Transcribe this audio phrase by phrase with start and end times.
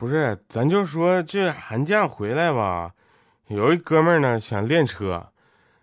[0.00, 2.92] 不是，咱就说这寒假回来吧，
[3.48, 5.26] 有一哥们儿呢想练车，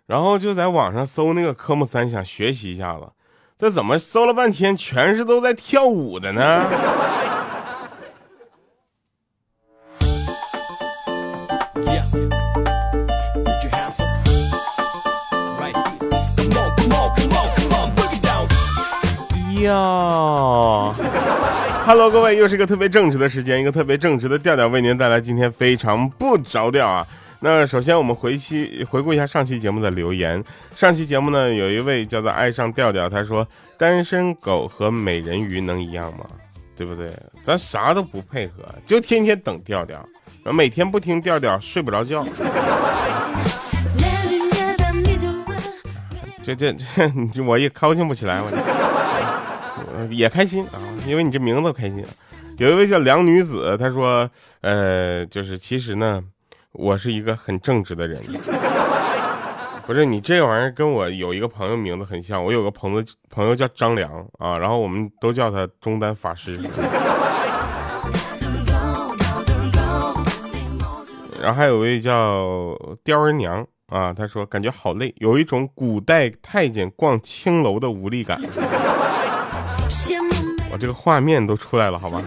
[0.06, 3.12] 然后就在网上搜那个科目三，想学习一下子。
[3.56, 6.66] 这怎么搜了半天，全是都在跳舞的呢？
[22.38, 27.06] 又是一个特别正直的时间，一个特别正直的调调，为您带来今天非常不着调啊。
[27.40, 30.42] 那首先我们回期回顾一下上期节目的留言。
[30.74, 33.46] 上期节目呢，有一位叫做爱上调调，他说
[33.76, 36.24] 单身狗和美人鱼能一样吗？
[36.76, 37.12] 对不对？
[37.42, 40.04] 咱啥都不配合，就天天等调调，
[40.52, 42.24] 每天不听调调睡不着觉。
[46.42, 52.04] 这这这，我也高兴不起来，我也开心啊，因为你这名字开心。
[52.58, 54.28] 有一位叫梁女子，她说，
[54.62, 56.20] 呃，就是其实呢，
[56.72, 58.20] 我是一个很正直的人。
[59.86, 66.58] 不是你这玩意儿跟我有一个朋友名字很像，我有个朋友朋友叫张良啊，然后我们都叫他中单法师。
[71.40, 73.64] 然后还有位叫刁儿娘。
[73.86, 78.38] 啊，他说感觉好累，有一种古代太监逛青楼的无力感。
[80.78, 82.22] 我这个画面都出来了，好吧？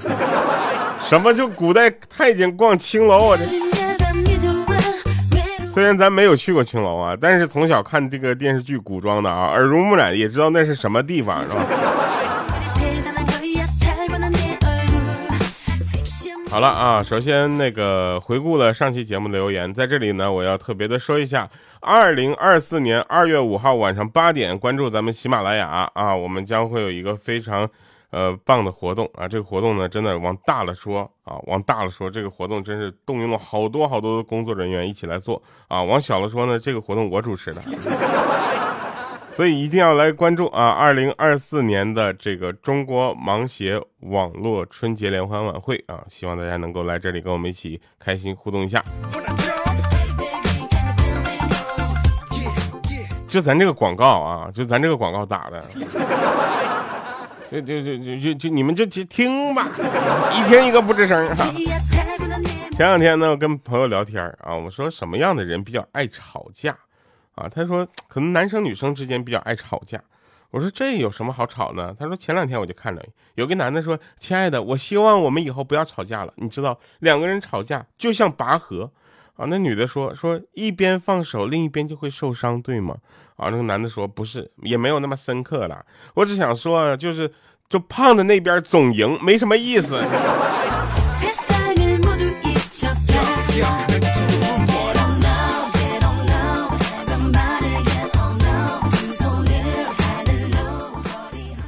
[1.08, 3.30] 什么就古代太监逛青楼？
[3.30, 3.46] 啊这
[5.72, 11.64] 虽然咱没有去过青楼啊，但是从小看这个电视剧古装的啊，耳濡目染，也知道那是什么地方，是吧？
[16.52, 21.50] 好了啊，首先那个回顾了上期节目的留言，在这里呢，我要特别的说一下，
[21.80, 27.66] 二零二四年二月五号晚上八点，关注咱们喜马拉雅啊，我们将会有一个非常
[28.12, 37.62] 呃棒的活动啊，这个活动呢，真的往大了说啊，往大了说，这个活动真是动用了好多好多的工作人员一起来做啊，往小了说呢，这个活动我主持的。
[39.34, 40.72] 所以一定要来关注啊！
[40.72, 48.84] 二零二四年的这个中国盲协网络春节联欢晚会啊，希望大家能够来这里跟我们一起开心互动一下。
[53.26, 55.62] 就咱这个广告啊，就咱这个广告打的，
[57.52, 59.68] 就就就就就就你们就去听吧，
[60.32, 61.30] 一听一个不吱声。
[62.72, 66.74] 前两天呢，我跟朋友聊天啊，我说什么样的人比较爱吵架？
[67.36, 70.02] 啊，他说可能男生女生之间比较爱吵架。
[70.52, 71.94] 我说这有什么好吵呢？
[72.00, 78.90] 他说前两天我就看着有个男的说：“亲爱的，我希望我们以后不要吵架了。”你知道两个人吵架就像拔河
[79.42, 79.48] 啊。
[79.50, 82.96] 那女的说：“说一边放手，另一边就会受伤，对吗？”
[83.38, 85.84] 啊，那个男的说：“不是，也没有那么深刻了。
[86.14, 87.32] 我只想说，就是
[87.68, 90.00] 就胖的那边总赢，没什么意思。”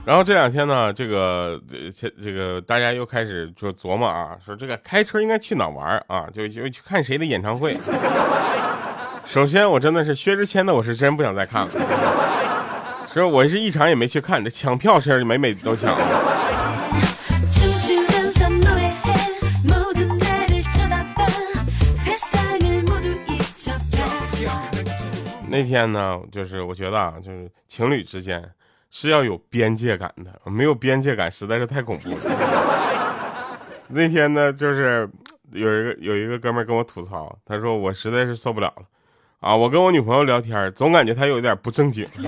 [0.06, 1.58] 然后这两天呢，这个
[1.97, 6.28] 这这个大家又开始就琢磨啊，说这个开车应该去哪玩啊？
[6.34, 7.78] 就就去看谁的演唱会。
[9.25, 11.72] 首先，我真的是薛之谦的，我是真不想再看了。
[13.08, 15.96] 其实我是一场也没去看，这抢票是每每都抢。
[25.47, 28.44] 那天呢，就是我觉得啊，就是情侣之间。
[28.96, 32.18] 是要有边界感的，没有边界感实在是太恐怖了。
[33.88, 35.09] 那天呢，就是
[35.52, 38.84] 有一个有一个哥们跟我吐槽，他说我实在是受不了了，
[39.40, 42.06] 啊，我跟我女朋友聊天，总感觉她有点不正经。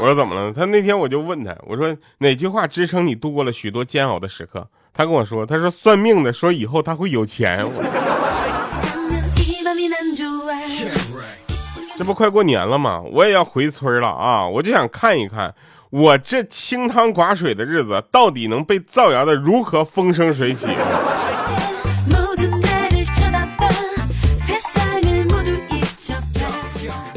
[0.00, 0.52] 我说怎么了？
[0.52, 4.66] 他那天我就问他，我说哪句话支撑你度过了许多煎熬的时刻？
[4.92, 7.64] 他跟我说，他说算命的说以后他会有钱。
[12.00, 13.02] 这不快过年了吗？
[13.12, 14.48] 我也要回村了啊！
[14.48, 15.54] 我就想看一看，
[15.90, 20.68] 我这清汤寡水的日子到底能被造谣的如何风生水起。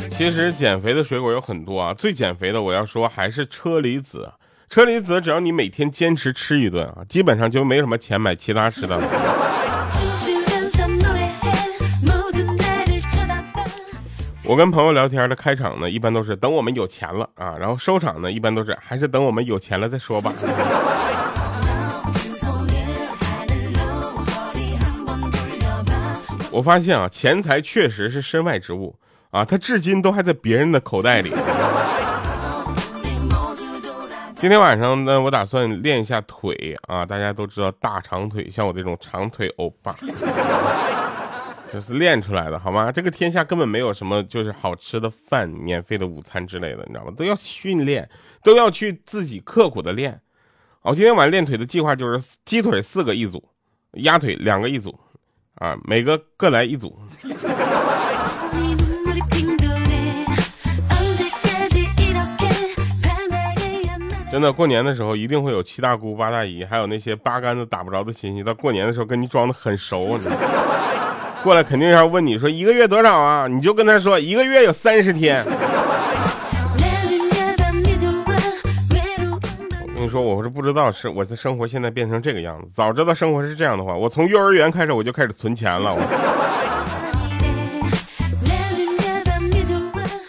[0.10, 4.30] 其实减肥的水果有很多啊，最减肥的我要说还是车厘子。
[4.70, 9.43] 车厘子只要你每天坚持吃一顿啊，基本上就没什么钱买其他吃的了。
[14.46, 20.34] 我跟朋友聊天的开场呢，一般都是等我们有钱了啊，然后收场呢，一般都是还是等我们有钱了再说吧。
[26.52, 28.94] 我发现啊，钱财确实是身外之物
[29.32, 31.34] 啊，它至今都还在别人的口袋里。
[34.36, 37.06] 今天晚上呢，我打算练一下腿啊！
[37.06, 39.96] 大家都知道大长腿，像我这种长腿欧巴，
[41.74, 42.92] 这是练出来的，好吗？
[42.92, 47.12] 这个天下根本没有什么就是好吃的饭、免费的午餐之类的，你知道吗？
[47.18, 48.08] 都要训练，
[48.44, 50.22] 都要去自己刻苦的练。
[50.84, 53.44] 我今天晚上练腿的计划就是鸡腿四个一组，
[53.94, 54.96] 鸭腿两个一组，
[55.56, 56.96] 啊，每个各来一组。
[64.32, 70.83] 真的，过年的时候一定会有七大姑八大姨，还有那些八竿子打不着的亲戚，到过年的时候跟你装的很熟，你知道吗
[71.44, 73.48] 过来肯定要问你说一个月多少啊？
[73.50, 75.44] 你就跟他说一个月有三十天。
[79.86, 85.94] 我跟你说，我是不知道是我的生活现在变成这个样子，早知道生活是这样的话，我从幼儿园开始我就开始存钱了。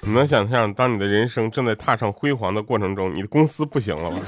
[0.03, 4.19] 你能想象，当你的人生正在踏上辉煌的过程中，你的公司不行了吗？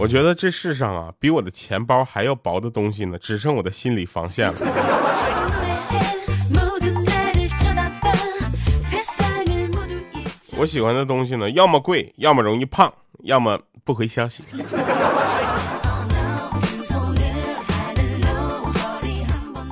[0.00, 4.54] 我觉得这世上啊，比我的钱包还要薄的东西呢，只剩我的心理防线了。
[10.56, 12.90] 我喜欢的东西呢，要么贵，要么容易胖，
[13.24, 14.42] 要么不回消息。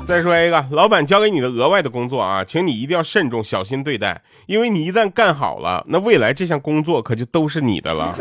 [0.07, 8.15] 再说一个，老板交给你的额外的工作啊，请你一定要慎重小心对待，因为你一旦干好了，那未来这项工作可就都是你的了。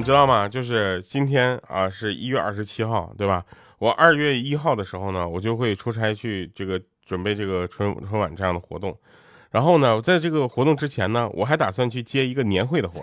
[0.00, 0.48] 你知道吗？
[0.48, 3.44] 就是今天啊，是一月二十七号，对吧？
[3.78, 8.96] 我二月一号的时候呢，我就会出差去这个准备这个春春晚这样的活动。
[9.50, 13.02] 然后呢，在这个活动之前呢，我还打算去接一个年会的活。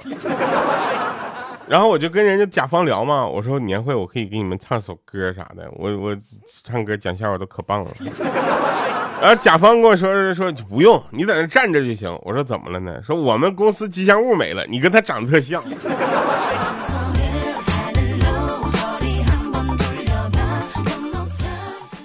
[1.69, 6.17] 然后我就跟人家甲方聊嘛，我说年会我可以给你们唱首歌啥的，我我
[6.63, 7.91] 唱歌讲笑话都可棒了。
[9.21, 12.11] 然后甲方跟我说说不用，你在那站着就行。
[12.23, 12.99] 我说怎么了呢？
[13.05, 15.63] 说我们公司吉祥物没了，你跟他长得特像。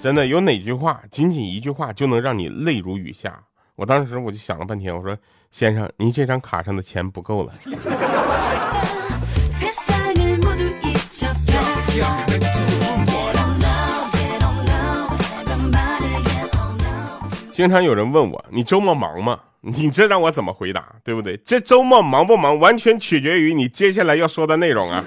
[0.03, 3.39] 真的有哪句话，仅仅一句话就能让你泪如雨下？
[3.77, 5.17] 我当时我就想了半天，我说
[5.49, 7.53] ：“先生，您这张卡上的钱不够了。”
[17.53, 20.85] 经常有人问我：“你周末忙吗？” 你这让我怎么回答？
[21.05, 21.37] 对不对？
[21.45, 25.01] 这周末忙不忙，完全取决于你接下来要说的内容啊。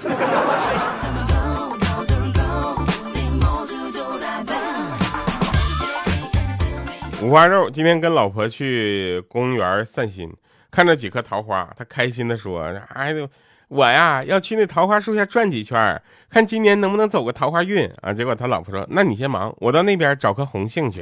[7.27, 10.33] 五花肉今天跟老婆去公园散心，
[10.71, 12.61] 看着几棵桃花，他开心的说
[12.95, 13.27] ：“哎呦，
[13.67, 21.01] 我呀要去那桃花树下转几圈，看今年能不能走个桃花运啊。”结果他老婆说：“那你先忙，我到那边找棵红杏去。”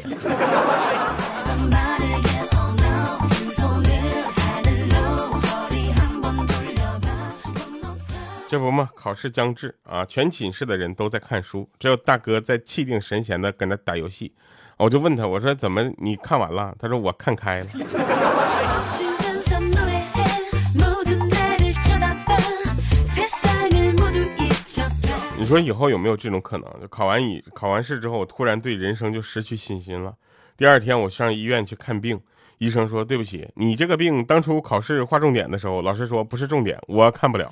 [8.50, 14.34] 这不嘛，考试将至啊，全寝室的人都在看书，只有大哥在气定神闲的跟他打游戏。
[14.78, 16.76] 我就问他，我说怎么你看完了？
[16.78, 17.66] 他说我看开了。
[25.38, 26.68] 你说以后有没有这种可能？
[26.82, 30.14] 就考完以考完试之后，我突然对人生就失去信心了。
[30.58, 32.20] 第二天我上医院去看病，
[32.58, 37.48] 医生说对不起，你这个病当初考试划重点的时候，老师说不是重点，我看不了。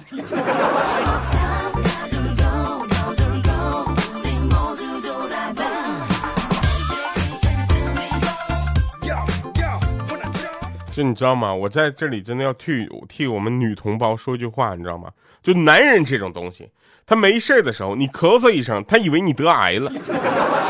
[10.93, 11.51] 就你知道吗？
[11.51, 15.09] 我在这里真的要替替我们女同胞说句话，你知道吗？
[15.41, 16.69] 就男人这种东西，
[17.03, 19.91] 他没事的时候，你咳嗽一声，他以为你得癌了；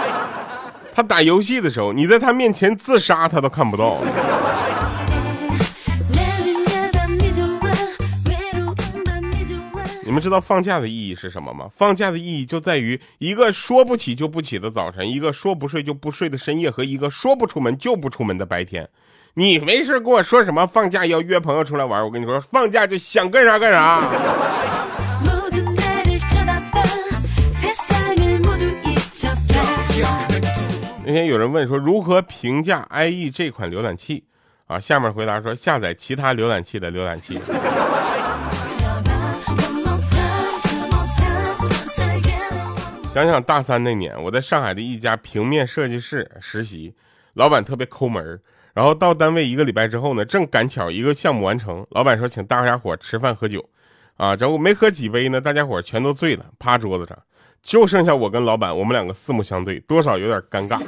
[0.96, 4.02] 他打游戏的时候，你在他面前自杀，他都看不到。
[10.06, 11.70] 你们知道放假的意义是什么吗？
[11.76, 18.88] 放假的意义就在于一个说不起就不起的早晨，一个说不睡就不睡的深夜，和一个说不出门就不出门的白天。
[19.36, 22.06] 你没事跟我说什么放假要约朋友出来玩？
[22.06, 24.08] 我跟你说，放假就想干啥干啥。
[31.04, 34.24] 那天有人问说如何评价 IE 这款浏览器
[34.68, 34.80] 啊？
[34.80, 37.40] 下面回答说下载其他浏览器的浏览器。
[43.12, 46.94] 想想大三那年，我在上海的一家平面设计室实习，
[47.34, 48.40] 老板特别抠门儿。
[48.74, 53.64] 然后到单位一个礼拜之后呢，正赶巧一个项目完成，老板说请大家伙吃饭喝酒，
[54.18, 57.18] 啊，这我没喝几杯呢，大家伙全都醉了，趴桌子上。
[57.62, 60.82] 就剩下我跟老板，我们两个四目相对，多少有点尴尬。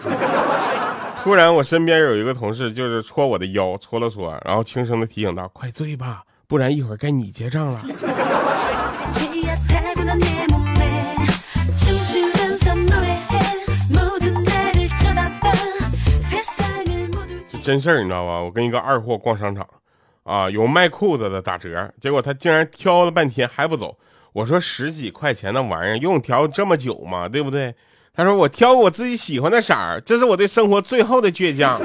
[1.23, 7.79] 突然，我身边有一个同事就是戳我的腰，戳了戳，然后轻声的提醒道：“快醉吧，不然一会儿该你结账了。”
[17.65, 18.39] 真事儿，你知道吧？
[18.39, 19.67] 我跟一个二货逛商场，
[20.21, 23.97] 啊，有卖裤子的打折，结果他竟然挑了半天还不走。
[24.33, 27.27] 我说十几块钱的玩意儿用挑这么久吗？
[27.27, 27.73] 对不对？
[28.13, 31.81] 他说我挑我自己喜欢的色儿，这是我对生活最后的倔强。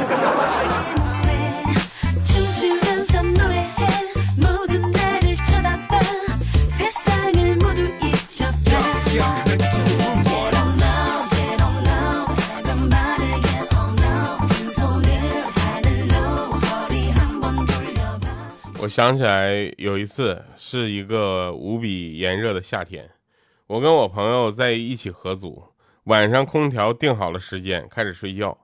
[18.82, 23.06] 我想起来有一次是一个无比炎热的夏天，
[23.66, 25.62] 我跟我朋友在一起合租。
[26.04, 28.56] 晚上空调定好了时间开始睡觉，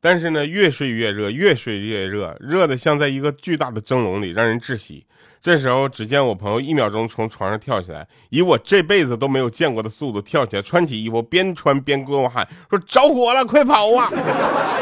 [0.00, 5.04] 但是呢，越睡越热，越睡越热，热的像在一个巨大的蒸笼里，让人窒息。
[5.38, 14.08] 这时候，只见我朋友一秒钟从床上跳起来，以我这辈子都没有见过的速度跳起来，穿起衣服，边穿边跟我喊说：“着火了，快跑啊！”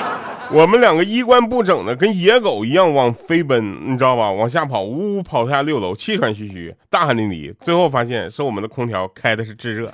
[0.52, 4.30] 我们两个衣冠不整的，跟野狗一样往飞奔，你知道吧？
[4.30, 7.54] 往下跑，呜呜跑下六楼，气喘吁吁，大汗淋漓。
[7.58, 9.90] 最后发现是我们的空调开的是制热。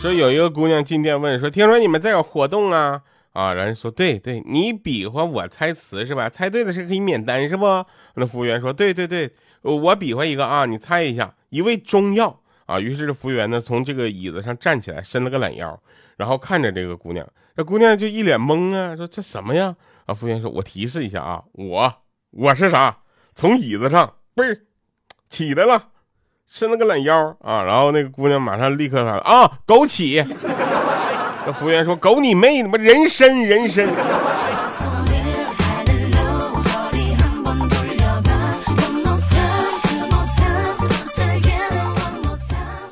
[0.00, 3.00] 说有一个姑娘进店问说：“听说你们这有活动啊？”
[3.38, 6.28] 啊，然后说：“对对，你比划我猜词是吧？
[6.28, 7.64] 猜对的是可以免单是不？”
[8.16, 9.30] 那服务员说：“对对对，
[9.62, 15.80] 我比划一个啊，你猜一下，一味中药啊。”于是这服务员呢从这个椅子上站起来，伸了个懒腰，
[16.16, 17.24] 然后看着这个姑娘，
[17.56, 19.76] 这姑娘就一脸懵啊，说：“这什么呀？”
[20.06, 21.94] 啊，服务员说：“我提示一下啊，我
[22.32, 22.98] 我是啥？
[23.36, 24.58] 从椅子上嘣
[25.30, 25.90] 起来了。”
[26.50, 30.26] 伸了个懒腰啊，然后那个姑娘马上立刻喊啊，枸杞。
[31.48, 33.86] 那服务员说：“狗你妹，他妈人参人参。”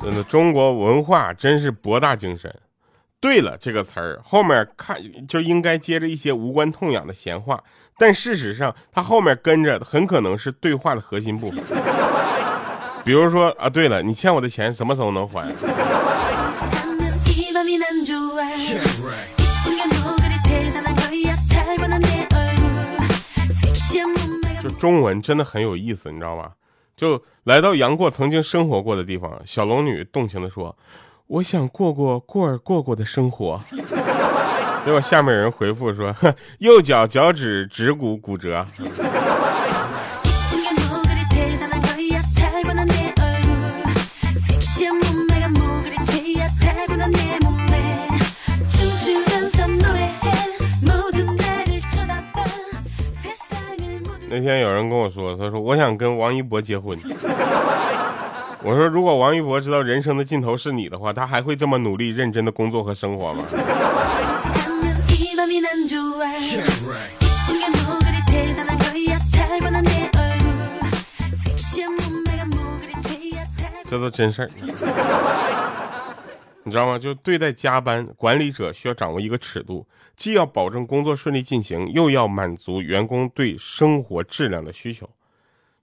[0.01, 2.51] 真的，中国文化真是博大精深。
[3.19, 4.97] 对了，这个词儿后面看
[5.27, 7.63] 就应该接着一些无关痛痒的闲话，
[7.99, 11.63] 但事实上它后面跟着很可能是对话的核心部分。
[13.05, 15.47] 比如说啊，对了，你欠我的钱什么时候能还？
[24.61, 26.51] 就中文真的很有意思，你知道吗？
[26.95, 30.75] 就来到杨过曾经生活过的地方，小龙女动情的说
[31.27, 33.59] ：“我想过过过儿过过的生活。
[34.85, 36.15] ”结果下面有人回复说
[36.59, 38.63] ：“右脚脚趾指骨骨折。”
[54.29, 56.97] 那天有人跟我说，他说我想跟王一博结婚。
[58.63, 63.43] 我说如果王一博知道人生的尽头是你的话，他还会这么努力认真的工作和生活吗？
[73.89, 75.46] 这都真事儿。
[76.67, 76.99] 你知道吗？
[76.99, 85.09] 就对待加班，管理者需要掌握一个尺度，既要保证工作顺利进行，又要满足员工对生活质量的需求。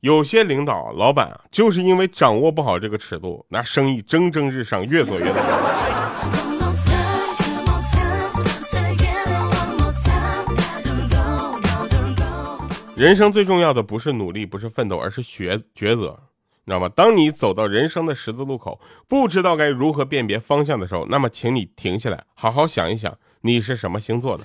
[0.01, 5.41] 有些领导、老板，就是因为掌握不好这个尺度，那生意蒸蒸日上，越做越大。
[12.95, 16.21] 人生最重要的不是努力，不是奋斗，而是抉抉择。
[16.67, 16.89] 你知道吗？
[16.97, 24.45] 当你走到人生的十字路口，不知道该如何辨别方向的时候，那么请你停下来，好好想一想，你是什么星座的？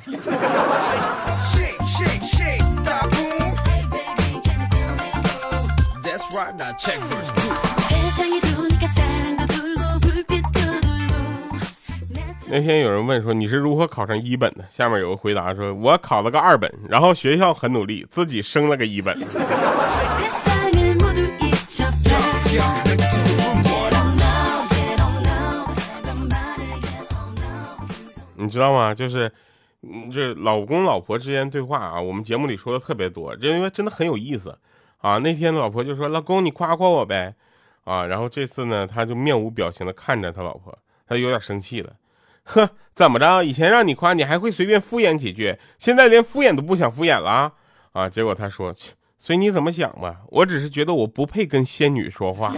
[12.51, 14.65] 那天有人问说你是如何考上一本的？
[14.69, 19.17] 下面有个回答说，我考了个二本，然后学校很努力，自己升了个一本。
[28.39, 28.96] 你知道吗？
[28.96, 29.31] 就是，
[30.13, 34.58] 这老公老婆之间对话啊，我们节目里说的特别多，因为真的很有意思
[35.00, 35.17] 啊。
[35.17, 37.36] 那天老婆就说：“老公，你夸夸我呗。”
[37.86, 40.77] 啊，然后这次呢，他就面无表情的看着他老婆，
[41.08, 41.93] 他有点生气了。
[42.43, 43.41] 呵，怎么着？
[43.43, 47.51] 以前让你夸你还会随便敷衍几句，现在连敷衍都不想敷衍了
[47.93, 48.08] 啊？
[48.08, 48.74] 结果他说，
[49.17, 52.53] 随你怎么想吧，我只是觉得我不配跟仙女说话。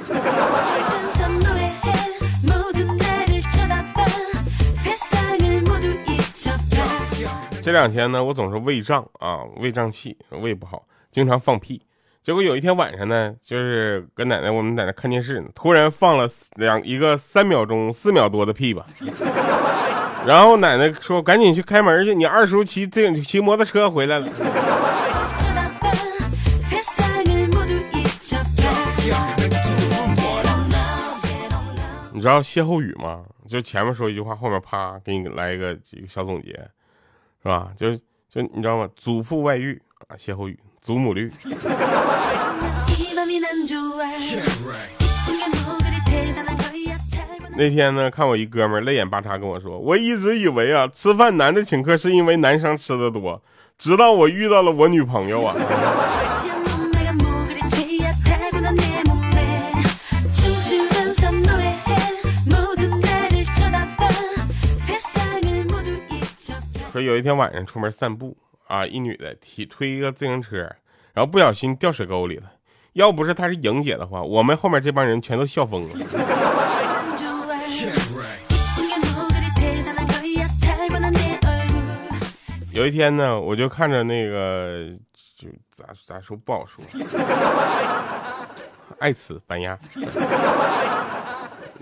[7.63, 11.79] 这两天呢，我总是胃胀啊，胃胀气，胃不好，经常放屁。
[12.23, 18.83] 结果有一天晚上呢，就是跟奶奶我们在那看电视呢，突然放了两一个三秒钟、四秒多的屁吧。
[20.25, 24.27] 然后奶奶说：“赶紧去开门去，你二叔骑这骑摩托车回来了。”
[32.13, 33.23] 你知道歇后语吗？
[33.47, 36.69] 就前面说一句话，后面啪给你来一个几个小总结。
[37.43, 37.71] 是吧？
[37.75, 37.95] 就
[38.29, 38.87] 就你知道吗？
[38.95, 41.29] 祖父外遇啊，歇后语，祖母绿。
[47.57, 53.41] 那天呢，看我一哥们泪眼巴叉跟我说，我一直以为啊，吃饭男的请客是因为男生吃的多，
[53.77, 55.53] 直到我遇到了我女朋友啊。
[66.91, 68.35] 说有一天晚上出门散步
[68.67, 70.57] 啊，一女的提推一个自行车，
[71.13, 72.51] 然后不小心掉水沟里了。
[72.91, 75.87] 要不是她是莹姐的话，我们后面这帮人全都笑疯了。
[82.73, 84.89] 有一天呢，我就看着那个，
[85.37, 86.83] 就咋咋说不好说，
[88.99, 89.79] 爱此板鸭。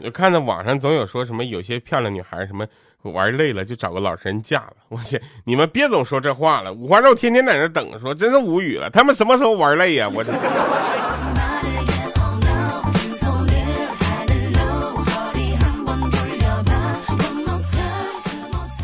[0.02, 2.68] 就看着网上总有说什么有些漂亮女孩什么。
[3.04, 5.22] 玩累了就找个老实人嫁了， 我去！
[5.46, 8.90] 你们别总说这话了，五花肉天天在那等，说真是无语了。
[8.90, 10.10] 他们什么时候玩累呀？
[10.14, 10.32] 我这。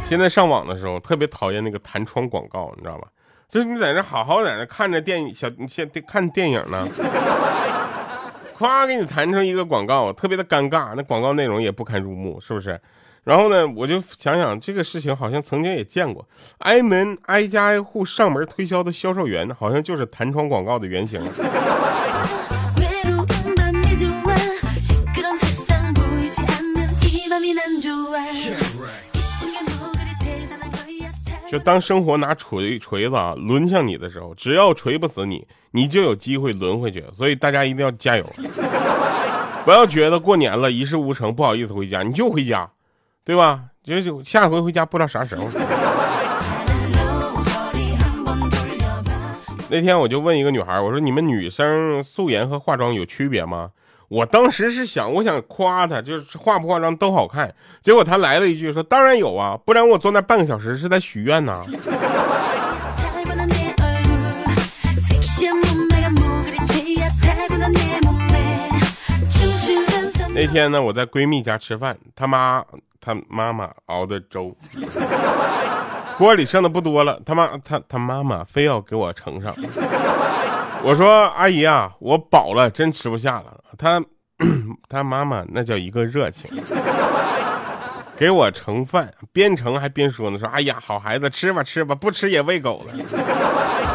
[0.06, 3.08] 现在上网的时候特别讨厌那个弹窗广告，你知道吧？
[3.50, 6.88] 就是你在那好好在那看着电影小，你先看电影呢，
[8.58, 12.80] 咵给你弹成一个广告，特别的尴尬，那广告内容也不堪入目，是不是？
[13.26, 16.26] 然后呢，我就想想这个事情，好像曾经也见过，
[16.60, 21.20] 挨门挨家挨户上门推销的销售员，好像就是弹窗广告的原型。
[31.50, 37.04] 就当生活拿锤锤子啊抡向你的时候，只要锤不死你，你就有机会轮回去。
[37.12, 38.24] 所以大家一定要加油，
[39.66, 42.70] 不要觉得过年了一事无成，不好意思回家，你就回家。
[43.26, 43.60] 对吧？
[43.84, 45.46] 就下回回家不知道啥时候。
[49.70, 53.72] 那天我就问一个女孩，我说：“你们女生素颜和化妆有区别吗？”
[54.08, 57.52] 我当时是想，我想夸她，就是化不化妆都好看。
[57.82, 61.60] 结果她来了一句说：“当然有啊，不然我坐那半个小时是在许愿呢。”
[70.36, 72.64] 那天呢，我在闺蜜家吃饭，她妈。
[73.02, 74.56] 他妈妈熬的粥，
[76.18, 77.22] 锅里剩的不多了。
[77.24, 79.54] 他妈他他妈妈非要给我盛上。
[80.82, 83.60] 我说阿姨啊，我饱了，真吃不下了。
[83.78, 84.04] 他
[84.90, 86.50] 他妈妈那叫一个热情，
[88.18, 93.95] 给我盛饭，边盛还边说呢，说哎呀，好孩子，吃吧吃吧，不吃也喂狗了。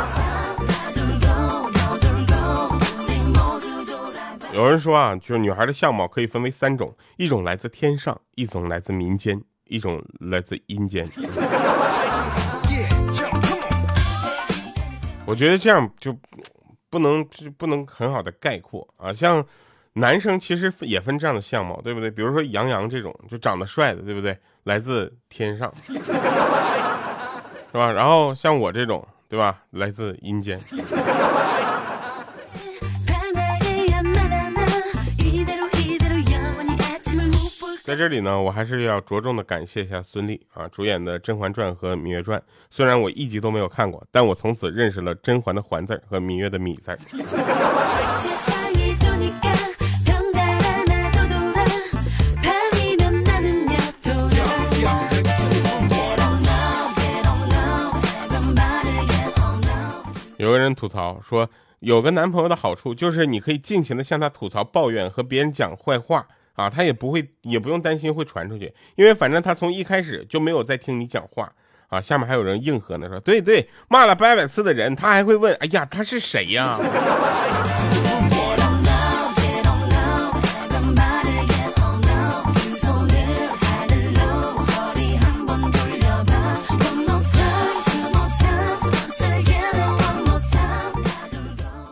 [4.52, 11.06] 有人说啊，就是女孩的相貌可以分为三种：一种来自天上，一种来自民间，一种来自阴间。
[15.24, 16.18] 我觉得这样就
[16.90, 19.12] 不能就不能很好的概括啊。
[19.12, 19.44] 像
[19.92, 22.10] 男生其实也分这样的相貌，对不对？
[22.10, 24.36] 比如说杨洋这种就长得帅的，对不对？
[24.64, 25.92] 来自天上，是
[27.72, 27.92] 吧？
[27.92, 29.62] 然后像我这种，对吧？
[29.70, 30.58] 来自阴间。
[37.90, 42.38] 在这里呢，我还是要着重的感谢一下孙俪啊，主演的《甄嬛传》和《芈月传》。
[42.70, 46.96] 虽然我一集都没有看过，但我从此认识了甄嬛的嬛字和芈月的芈字。
[60.36, 61.50] 有个人吐槽说，
[61.80, 66.24] 有个男朋友的好处就是你可以尽情的向他吐槽、抱怨和别人讲坏话。
[66.60, 68.72] 啊他也不会也不用担心会传出去。
[68.96, 71.50] 因为反正他从一开始就没有在听你讲话
[71.88, 76.78] 啊下面还有人应和呢说对对骂了八百次的人他还会问哎呀他是谁呀？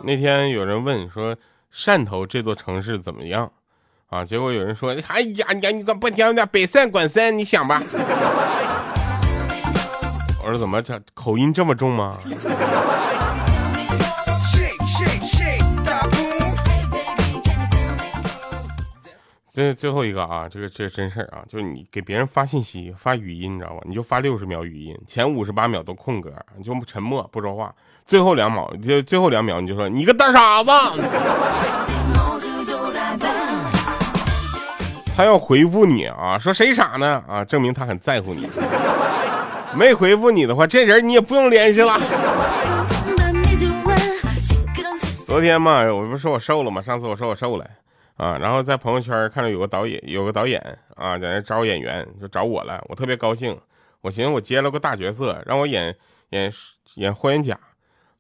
[0.04, 1.36] 那天有人问说
[1.70, 3.52] 汕头这座城市怎么样？
[4.08, 4.24] 啊？
[4.24, 7.82] 结果有人说，哎呀，你你管不听的北三管三，你想吧。
[10.42, 12.16] 我说怎么这口音这么重吗？
[19.52, 23.80] 这最后一个啊，这个这真事儿啊，就是你给别人发信息发语音，你知道吧？
[23.84, 27.74] 你就发六十秒语音，前五十八秒都空格，你就沉默不说话，
[28.06, 30.70] 最后两秒就最后两秒你就说你个大傻子。
[35.18, 37.20] 他要回复你啊，说谁傻呢？
[37.26, 38.48] 啊，证明他很在乎你。
[39.74, 41.98] 没回复你的话，这人你也不用联系了。
[45.26, 46.80] 昨天嘛，我不是说我瘦了吗？
[46.80, 47.66] 上次我说我瘦了。
[48.16, 50.62] 啊，然后在朋友圈看到有个导演，有个导演
[50.94, 53.58] 啊，在那招演员，就找我了，我特别高兴。
[54.02, 55.92] 我寻思我接了个大角色，让我演
[56.28, 56.52] 演
[56.94, 57.58] 演霍元甲，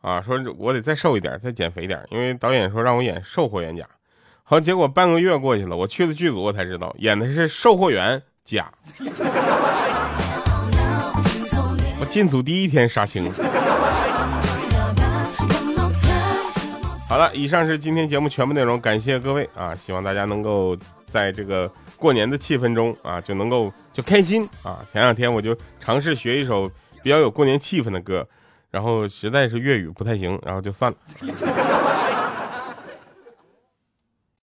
[0.00, 3.86] 啊，说我得再瘦一点，再减肥点，因为导演说让我演瘦霍元甲。
[4.50, 8.72] 好，结果半个月过去了，我去了剧组，我才知道演的是售货员甲。
[12.00, 13.30] 我进组第一天杀青。
[17.06, 19.74] 好了，以上是今天节目全部内容，感谢各位啊！
[19.74, 20.74] 希望大家能够
[21.10, 24.80] 在这个过年的气氛中啊，就能够就开心啊！
[24.90, 26.66] 前两天我就尝试学一首
[27.02, 28.26] 比较有过年气氛的歌，
[28.70, 30.96] 然后实在是粤语不太行，然后就算了。